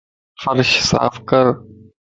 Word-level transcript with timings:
فرش 0.43 0.71
صاف 0.89 1.15
ڪر 1.29 1.45